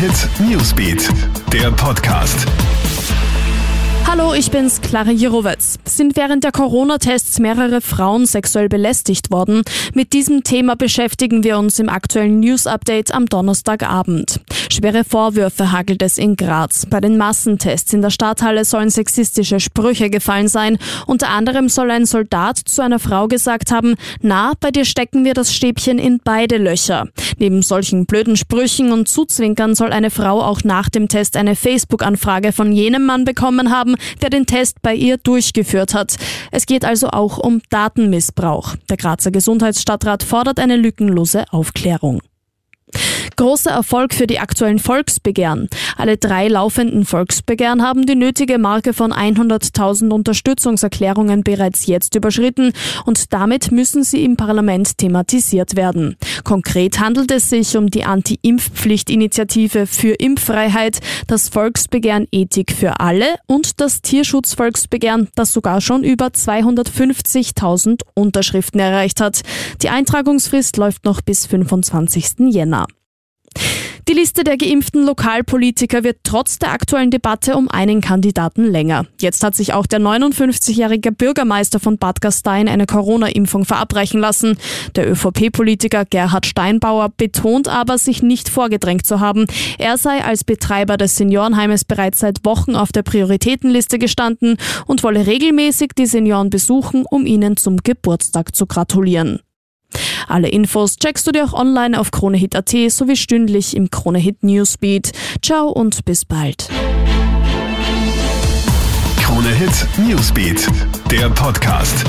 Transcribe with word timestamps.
Hit 0.00 0.30
Newsbeat, 0.48 1.10
der 1.52 1.70
Podcast. 1.72 2.46
Hallo, 4.06 4.32
ich 4.32 4.50
bin's, 4.50 4.80
Clara 4.80 5.10
Jirowetz. 5.10 5.78
Sind 5.84 6.16
während 6.16 6.42
der 6.42 6.52
Corona-Tests 6.52 7.38
mehrere 7.38 7.82
Frauen 7.82 8.24
sexuell 8.24 8.70
belästigt 8.70 9.30
worden? 9.30 9.62
Mit 9.92 10.14
diesem 10.14 10.42
Thema 10.42 10.74
beschäftigen 10.74 11.44
wir 11.44 11.58
uns 11.58 11.78
im 11.78 11.90
aktuellen 11.90 12.40
News-Update 12.40 13.12
am 13.12 13.26
Donnerstagabend. 13.26 14.40
Schwere 14.72 15.02
Vorwürfe 15.02 15.72
hagelt 15.72 16.00
es 16.00 16.16
in 16.16 16.36
Graz. 16.36 16.86
Bei 16.86 17.00
den 17.00 17.18
Massentests 17.18 17.92
in 17.92 18.02
der 18.02 18.10
Stadthalle 18.10 18.64
sollen 18.64 18.88
sexistische 18.88 19.58
Sprüche 19.58 20.10
gefallen 20.10 20.46
sein. 20.46 20.78
Unter 21.06 21.28
anderem 21.28 21.68
soll 21.68 21.90
ein 21.90 22.06
Soldat 22.06 22.56
zu 22.56 22.80
einer 22.80 23.00
Frau 23.00 23.26
gesagt 23.26 23.72
haben, 23.72 23.96
na, 24.22 24.52
bei 24.60 24.70
dir 24.70 24.84
stecken 24.84 25.24
wir 25.24 25.34
das 25.34 25.52
Stäbchen 25.52 25.98
in 25.98 26.20
beide 26.22 26.56
Löcher. 26.56 27.08
Neben 27.38 27.62
solchen 27.62 28.06
blöden 28.06 28.36
Sprüchen 28.36 28.92
und 28.92 29.08
Zuzwinkern 29.08 29.74
soll 29.74 29.92
eine 29.92 30.10
Frau 30.10 30.40
auch 30.40 30.62
nach 30.62 30.88
dem 30.88 31.08
Test 31.08 31.36
eine 31.36 31.56
Facebook-Anfrage 31.56 32.52
von 32.52 32.70
jenem 32.70 33.06
Mann 33.06 33.24
bekommen 33.24 33.70
haben, 33.70 33.96
der 34.22 34.30
den 34.30 34.46
Test 34.46 34.82
bei 34.82 34.94
ihr 34.94 35.16
durchgeführt 35.16 35.94
hat. 35.94 36.14
Es 36.52 36.66
geht 36.66 36.84
also 36.84 37.08
auch 37.08 37.38
um 37.38 37.60
Datenmissbrauch. 37.70 38.76
Der 38.88 38.96
Grazer 38.96 39.32
Gesundheitsstadtrat 39.32 40.22
fordert 40.22 40.60
eine 40.60 40.76
lückenlose 40.76 41.44
Aufklärung. 41.50 42.20
Großer 43.40 43.70
Erfolg 43.70 44.12
für 44.12 44.26
die 44.26 44.38
aktuellen 44.38 44.78
Volksbegehren. 44.78 45.70
Alle 45.96 46.18
drei 46.18 46.48
laufenden 46.48 47.06
Volksbegehren 47.06 47.80
haben 47.80 48.04
die 48.04 48.14
nötige 48.14 48.58
Marke 48.58 48.92
von 48.92 49.14
100.000 49.14 50.10
Unterstützungserklärungen 50.10 51.42
bereits 51.42 51.86
jetzt 51.86 52.14
überschritten 52.14 52.74
und 53.06 53.32
damit 53.32 53.72
müssen 53.72 54.04
sie 54.04 54.26
im 54.26 54.36
Parlament 54.36 54.98
thematisiert 54.98 55.74
werden. 55.74 56.18
Konkret 56.44 57.00
handelt 57.00 57.30
es 57.30 57.48
sich 57.48 57.78
um 57.78 57.88
die 57.88 58.04
Anti-Impfpflicht-Initiative 58.04 59.86
für 59.86 60.12
Impffreiheit, 60.12 61.00
das 61.26 61.48
Volksbegehren 61.48 62.28
Ethik 62.32 62.72
für 62.72 63.00
alle 63.00 63.36
und 63.46 63.80
das 63.80 64.02
Tierschutzvolksbegehren, 64.02 65.28
das 65.34 65.54
sogar 65.54 65.80
schon 65.80 66.04
über 66.04 66.26
250.000 66.26 68.02
Unterschriften 68.12 68.80
erreicht 68.80 69.18
hat. 69.22 69.40
Die 69.80 69.88
Eintragungsfrist 69.88 70.76
läuft 70.76 71.06
noch 71.06 71.22
bis 71.22 71.46
25. 71.46 72.50
Jänner. 72.50 72.86
Die 74.10 74.16
Liste 74.16 74.42
der 74.42 74.56
geimpften 74.56 75.06
Lokalpolitiker 75.06 76.02
wird 76.02 76.16
trotz 76.24 76.58
der 76.58 76.72
aktuellen 76.72 77.12
Debatte 77.12 77.54
um 77.54 77.68
einen 77.68 78.00
Kandidaten 78.00 78.64
länger. 78.64 79.06
Jetzt 79.20 79.44
hat 79.44 79.54
sich 79.54 79.72
auch 79.72 79.86
der 79.86 80.00
59-jährige 80.00 81.12
Bürgermeister 81.12 81.78
von 81.78 81.96
Bad 81.96 82.20
Gastein 82.20 82.66
eine 82.66 82.86
Corona-Impfung 82.86 83.64
verabreichen 83.64 84.18
lassen. 84.18 84.58
Der 84.96 85.08
ÖVP-Politiker 85.08 86.06
Gerhard 86.06 86.44
Steinbauer 86.46 87.10
betont 87.16 87.68
aber, 87.68 87.98
sich 87.98 88.20
nicht 88.20 88.48
vorgedrängt 88.48 89.06
zu 89.06 89.20
haben. 89.20 89.46
Er 89.78 89.96
sei 89.96 90.24
als 90.24 90.42
Betreiber 90.42 90.96
des 90.96 91.14
Seniorenheimes 91.14 91.84
bereits 91.84 92.18
seit 92.18 92.44
Wochen 92.44 92.74
auf 92.74 92.90
der 92.90 93.04
Prioritätenliste 93.04 94.00
gestanden 94.00 94.56
und 94.86 95.04
wolle 95.04 95.28
regelmäßig 95.28 95.92
die 95.96 96.06
Senioren 96.06 96.50
besuchen, 96.50 97.04
um 97.08 97.26
ihnen 97.26 97.56
zum 97.56 97.76
Geburtstag 97.76 98.56
zu 98.56 98.66
gratulieren. 98.66 99.38
Alle 100.28 100.48
Infos 100.48 100.96
checkst 100.96 101.26
du 101.26 101.32
dir 101.32 101.44
auch 101.44 101.52
online 101.52 101.98
auf 101.98 102.10
KroneHit.at 102.10 102.70
sowie 102.90 103.16
stündlich 103.16 103.76
im 103.76 103.90
KroneHit 103.90 104.42
Newsbeat. 104.42 105.12
Ciao 105.42 105.68
und 105.68 106.04
bis 106.04 106.24
bald. 106.24 106.68
KroneHit 109.16 109.86
Newsbeat, 109.98 110.66
der 111.10 111.30
Podcast. 111.30 112.04